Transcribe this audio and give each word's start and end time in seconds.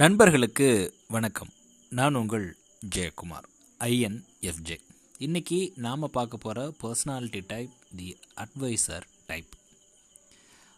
நண்பர்களுக்கு 0.00 0.94
வணக்கம். 1.08 1.48
நான் 1.90 2.14
உங்கள் 2.14 2.56
ஜெயக்குமார் 2.94 3.46
ஐஎன்எஃப்ஜே 3.78 4.80
இன்னைக்கு 5.18 5.72
நாம் 5.76 6.10
பார்க்க 6.10 6.36
போகிற 6.36 6.74
personality 6.82 7.44
type 7.46 7.70
the 7.96 8.16
advisor 8.36 9.02
type 9.26 9.46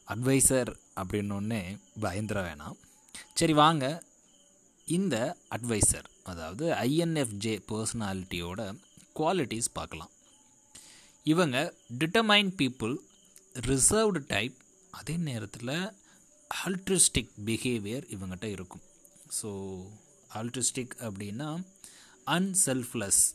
advisor 0.09 0.75
அப்படின்னொன்னே 0.97 1.79
பயந்துட 2.01 2.41
வேணாம். 2.47 2.77
சரி 3.35 3.53
வாங்க. 3.53 4.03
இந்த 4.87 5.37
அட்வைசர் 5.51 6.09
அதாவது 6.23 6.73
ஐஎன்எஃப்ஜே 6.73 7.63
பர்சனாலிட்டியோட 7.73 8.79
குவாலிட்டிஸ் 9.17 9.73
பார்க்கலாம். 9.73 10.11
இவங்க 11.25 11.75
டிட்டமைன் 11.99 12.53
பீப்புள் 12.59 12.97
ரிசர்வ்டு 13.55 14.25
டைப் 14.27 14.55
அதே 14.91 15.17
நேரத்தில் 15.17 15.93
ஆல்ட்ரிஸ்டிக் 16.65 17.35
பிஹேவியர் 17.45 18.17
இவங்ககிட்ட 18.17 18.45
இருக்கும். 18.45 18.81
ஸோ 19.43 19.51
ஆல்ட்ரிஸ்டிக் 20.35 20.95
அப்படின்னா 21.01 21.63
அன்செல்ஃப்லெஸ் 22.27 23.35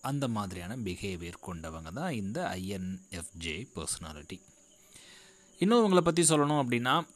அந்த 0.00 0.28
மாதிரியான 0.28 0.76
பிஹேவியர் 0.76 1.46
கொண்டவங்க 1.46 1.92
தான் 1.92 2.12
இந்த 2.12 2.54
ஐஎன்எஃப்ஜே 2.58 3.66
பர்சனாலிட்டி 3.74 4.40
இன்னும் 5.58 5.84
இவங்களை 5.84 6.00
பற்றி 6.00 6.22
சொல்லணும் 6.22 6.62
அப்படின்னா 6.62 7.06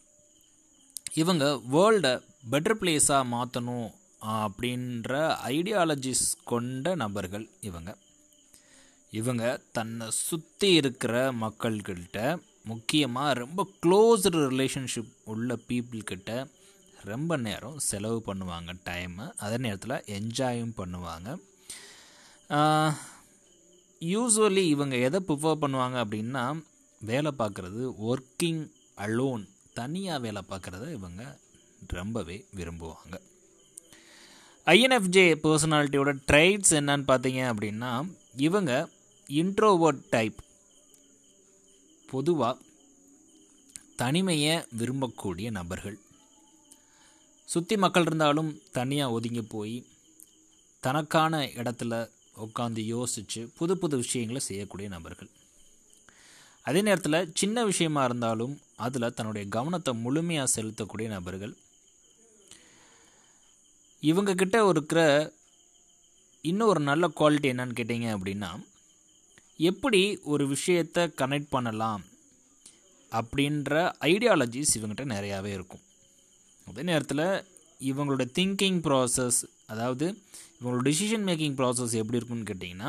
இவங்க 1.14 1.44
வேர்ல்டை 1.70 2.20
பெட்டர் 2.50 2.78
பிளேஸாக 2.80 3.24
மாற்றணும் 3.26 3.90
அப்படின்ற 4.22 5.12
ஐடியாலஜிஸ் 5.44 6.36
கொண்ட 6.44 6.94
நபர்கள் 6.94 7.50
இவங்க. 7.60 7.96
இவங்க 9.10 9.60
தன்னை 9.72 10.10
சுற்றி 10.10 10.72
இருக்கிற 10.72 11.32
மக்கள்கிட்ட 11.32 12.40
முக்கியமாக 12.64 13.32
ரொம்ப 13.32 13.70
க்ளோஸ்டு 13.82 14.48
ரிலேஷன்ஷிப் 14.48 15.12
உள்ள 15.24 15.58
பீப்புள்கிட்ட 15.68 16.48
ரொம்ப 17.04 17.36
நேரம் 17.36 17.78
செலவு 17.88 18.18
பண்ணுவாங்க 18.26 18.70
டைமை 18.88 19.26
அதே 19.44 19.56
நேரத்தில் 19.56 20.04
என்ஜாயும் 20.18 20.74
பண்ணுவாங்க. 20.80 21.28
யூஸ்வலி 24.00 24.64
இவங்க 24.74 24.96
எதை 25.06 25.20
ப்ரிஃபர் 25.28 25.62
பண்ணுவாங்க 25.62 25.96
அப்படின்னா 26.04 26.44
வேலை 27.10 27.30
பார்க்குறது 27.38 27.82
ஒர்க்கிங் 28.10 28.62
அலோன் 29.04 29.44
தனியாக 29.78 30.22
வேலை 30.26 30.42
பார்க்குறத 30.50 30.84
இவங்க 30.98 31.22
ரொம்பவே 31.98 32.36
விரும்புவாங்க. 32.58 33.16
ஐஎன்எஃப்ஜே 34.66 35.26
பர்சனாலிட்டியோட 35.44 36.12
ட்ரைட்ஸ் 36.30 36.72
என்னன்னு 36.80 37.06
பார்த்தீங்க 37.12 37.42
அப்படின்னா 37.52 37.92
இவங்க 38.48 38.72
இன்ட்ரோவர்ட் 39.28 40.02
டைப் 40.10 40.40
பொதுவாக 42.12 42.58
தனிமையை 43.96 44.54
விரும்பக்கூடிய 44.78 45.50
நபர்கள். 45.50 45.98
சுற்றி 47.52 47.76
மக்கள் 47.82 48.06
இருந்தாலும் 48.08 48.50
தனியாக 48.76 49.14
ஒதுங்கி 49.16 49.42
போய் 49.42 49.76
தனக்கான 50.80 51.40
இடத்துல 51.60 51.94
உட்காந்து 52.44 52.82
யோசித்து 52.94 53.40
புது 53.58 53.74
புது 53.78 53.96
விஷயங்களை 53.96 54.40
செய்யக்கூடிய 54.40 54.88
நபர்கள். 54.88 55.30
அதே 56.62 56.80
நேரத்தில் 56.88 57.32
சின்ன 57.40 57.64
விஷயமா 57.64 58.04
இருந்தாலும் 58.04 58.54
அதில் 58.86 59.14
தன்னுடைய 59.14 59.48
கவனத்தை 59.56 59.94
முழுமையாக 59.94 60.52
செலுத்தக்கூடிய 60.54 61.08
நபர்கள். 61.08 61.54
இவங்கக்கிட்ட 64.02 64.68
இருக்கிற 64.68 65.00
இன்னும் 66.50 66.68
ஒரு 66.68 66.80
நல்ல 66.80 67.12
குவாலிட்டி 67.20 67.48
என்னன்னு 67.52 67.78
கேட்டிங்க 67.80 68.08
அப்படின்னா 68.16 68.52
எப்படி 69.70 70.02
ஒரு 70.32 70.46
விஷயத்தை 70.46 71.02
கனெக்ட் 71.20 71.54
பண்ணலாம் 71.56 72.04
அப்படின்ற 73.12 73.74
ஐடியாலஜிஸ் 74.12 74.76
இவங்ககிட்ட 74.78 75.06
நிறையாவே 75.16 75.52
இருக்கும். 75.58 75.84
அதே 76.70 76.82
நேரத்தில் 76.90 77.26
இவங்களோட 77.90 78.24
திங்கிங் 78.38 78.80
ப்ராசஸ் 78.86 79.38
அதாவது 79.72 80.06
இவங்களோட 80.58 80.82
டிசிஷன் 80.90 81.26
மேக்கிங் 81.28 81.56
ப்ராசஸ் 81.58 81.94
எப்படி 82.00 82.18
இருக்குன்னு 82.18 82.48
கேட்டிங்கன்னா 82.50 82.88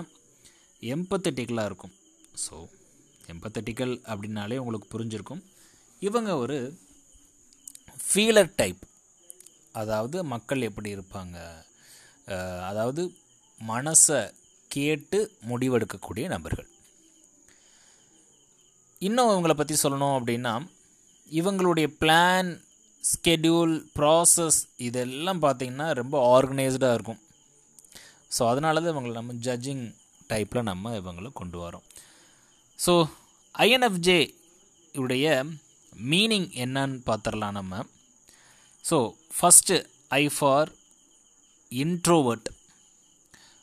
எம்பத்தட்டிக்கலாக 0.94 1.70
இருக்கும். 1.70 1.94
ஸோ 2.44 2.56
எம்பத்தட்டிக்கல் 3.34 3.94
அப்படின்னாலே 4.12 4.58
உங்களுக்கு 4.64 4.88
புரிஞ்சிருக்கும். 4.94 5.42
இவங்க 6.08 6.32
ஒரு 6.44 6.58
ஃபீலர் 8.06 8.52
டைப் 8.62 8.82
அதாவது 9.82 10.18
மக்கள் 10.34 10.68
எப்படி 10.70 10.90
இருப்பாங்க? 10.96 11.38
அதாவது 12.70 13.02
மனசை 13.60 14.20
கேட்டு 14.76 15.20
முடிவெடுக்கக்கூடிய 15.50 16.26
நபர்கள். 16.34 16.70
இன்னும் 19.08 19.32
இவங்களை 19.34 19.56
பற்றி 19.58 19.76
சொல்லணும் 19.84 20.18
அப்படின்னா 20.18 20.54
இவங்களுடைய 21.40 21.88
பிளான் 22.02 22.50
ஸ்கெடியூல் 23.04 23.74
ப்ராசஸ் 24.00 24.60
இதெல்லாம் 24.88 25.42
பார்த்திங்கன்னா 25.46 25.88
ரொம்ப 26.02 26.16
ஆர்கனைஸ்டாக 26.36 26.98
இருக்கும். 26.98 27.22
ஸோ 28.36 28.42
அதனால 28.52 28.82
தான் 28.82 28.94
இவங்களை 28.94 29.16
நம்ம 29.20 29.34
ஜட்ஜிங் 29.48 29.86
டைப்பில் 30.32 30.70
நம்ம 30.70 30.94
இவங்களை 31.00 31.30
கொண்டு 31.40 31.58
வரோம். 31.66 31.86
ஸோ 32.80 32.94
ஐஎன்எஃப்ஜே 33.56 34.20
உடைய 34.96 35.26
மீனிங் 36.12 36.50
என்னன்னு 36.66 37.00
பார்த்துடலாம் 37.10 37.58
நம்ம. 37.60 37.84
So 38.84 38.98
first 39.38 39.76
I 40.20 40.24
for 40.38 40.70
introvert 41.72 42.48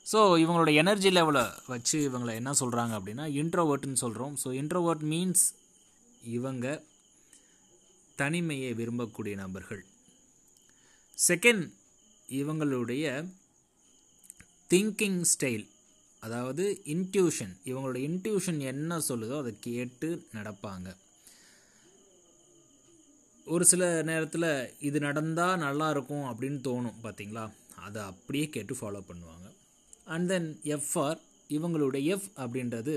so 0.07 0.21
இவங்களோட 0.43 0.71
எனர்ஜி 0.83 1.11
லெவலை 1.17 1.43
வச்சு 1.73 1.97
இவங்களை 2.09 2.35
என்ன 2.41 2.51
சொல்கிறாங்க 2.61 2.93
அப்படின்னா 2.99 3.25
இன்ட்ரோவர்ட்னு 3.41 3.99
சொல்கிறோம் 4.05 4.35
ஸோ 4.43 4.49
இன்ட்ரோவர்ட் 4.61 5.03
மீன்ஸ் 5.13 5.43
இவங்க 6.37 6.67
தனிமையை 8.21 8.71
விரும்பக்கூடிய 8.81 9.35
நபர்கள். 9.43 9.83
செகண்ட் 11.29 11.67
இவங்களுடைய 12.39 13.05
திங்கிங் 14.73 15.21
ஸ்டைல் 15.33 15.67
அதாவது 16.27 16.65
இன்ட்யூஷன் 16.95 17.53
இவங்களோட 17.71 17.99
இன்ட்யூஷன் 18.09 18.59
என்ன 18.73 18.99
சொல்லுதோ 19.09 19.37
அதை 19.43 19.53
கேட்டு 19.67 20.09
நடப்பாங்க. 20.39 20.89
ஒரு 23.55 23.65
சில 23.71 23.85
நேரத்தில் 24.11 24.51
இது 24.89 24.99
நடந்தால் 25.07 25.63
நல்லா 25.67 25.87
இருக்கும் 25.95 26.27
அப்படின்னு 26.31 26.59
தோணும் 26.69 26.99
பார்த்தீங்களா 27.05 27.45
அதை 27.87 28.01
அப்படியே 28.11 28.47
கேட்டு 28.57 28.75
ஃபாலோ 28.79 29.01
பண்ணுவாங்க. 29.11 29.47
அண்ட் 30.15 30.29
தென் 30.33 30.51
எஃப்ஆர் 30.77 31.21
இவங்களுடைய 31.57 32.03
எஃப் 32.15 32.29
அப்படின்றது 32.43 32.95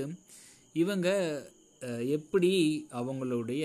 இவங்க 0.82 1.08
எப்படி 2.16 2.50
அவங்களுடைய 3.00 3.64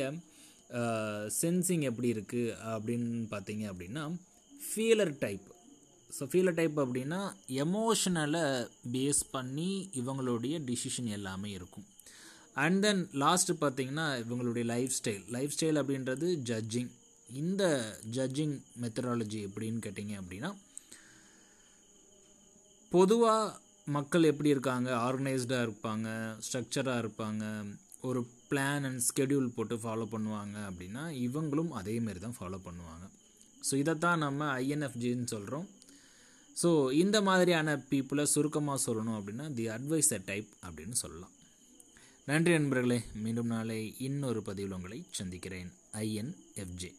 சென்சிங் 1.39 1.83
எப்படி 1.89 2.13
இருக்குது 2.13 2.55
அப்படின்னு 2.73 3.28
பார்த்தீங்க 3.33 3.66
அப்படின்னா 3.72 4.03
feeler 4.53 5.13
type 5.19 5.45
so 6.09 6.25
feeler 6.31 6.57
type 6.59 6.78
அப்படின்னா 6.79 7.19
எமோஷனலை 7.66 8.44
பேஸ் 8.94 9.22
பண்ணி 9.31 9.89
இவங்களுடைய 10.01 10.55
டிசிஷன் 10.69 11.09
எல்லாமே 11.17 11.51
இருக்கும். 11.51 11.88
அண்ட் 12.55 12.81
தென் 12.85 13.01
லாஸ்ட்டு 13.23 13.55
பார்த்தீங்கன்னா 13.61 14.05
இவங்களுடைய 14.23 14.66
லைஃப் 14.66 14.94
ஸ்டைல் 15.00 15.23
லைஃப் 15.35 15.55
ஸ்டைல் 15.55 15.79
அப்படின்றது 15.81 16.28
ஜட்ஜிங் 16.51 16.91
இந்த 17.41 17.63
ஜட்ஜிங் 18.17 18.55
மெத்தடாலஜி 18.81 19.39
எப்படின்னு 19.47 19.84
கேட்டிங்க 19.85 20.16
அப்படின்னா 20.22 20.51
பொதுவாக 22.91 23.55
மக்கள் 23.88 24.23
எப்படி 24.23 24.49
இருக்காங்க? 24.49 24.89
ஆர்கனைஸ்டாக 25.07 25.66
இருப்பாங்க 25.67 26.07
ஸ்ட்ரக்சராக 26.45 27.01
இருப்பாங்க 27.03 27.44
ஒரு 28.01 28.22
பிளான் 28.50 28.85
அண்ட் 28.90 29.02
ஸ்கெடியூல் 29.08 29.47
போட்டு 29.56 29.75
ஃபாலோ 29.84 30.06
பண்ணுவாங்க 30.13 30.58
அப்படின்னா 30.69 31.03
இவங்களும் 31.25 31.72
அதேமாரி 31.80 32.19
தான் 32.25 32.38
ஃபாலோ 32.40 32.59
பண்ணுவாங்க. 32.68 33.06
ஸோ 33.68 33.74
இதைத்தான் 33.84 34.24
நம்ம 34.25 34.50
ஐஎன்எஃப்ஜின்னு 34.63 35.31
சொல்கிறோம் 35.35 35.68
ஸோ 36.62 36.69
இந்த 37.03 37.18
மாதிரியான 37.30 37.75
பீப்புளை 37.90 38.24
சுருக்கமாக 38.34 38.84
சொல்லணும் 38.85 39.18
அப்படின்னா 39.18 39.47
தி 39.58 39.66
அட்வைசர் 39.78 40.24
டைப் 40.30 40.50
அப்படின்னு 40.68 40.97
சொல்லலாம். 41.03 41.34
நன்றி 42.30 42.53
நண்பர்களே 42.58 43.00
மீண்டும் 43.24 43.52
நாளை 43.56 43.81
இன்னொரு 44.08 44.41
பதிவில் 44.47 44.78
உங்களை 44.78 45.02
சந்திக்கிறேன். 45.19 45.69
ஐஎன்எஃப்ஜே 46.06 46.91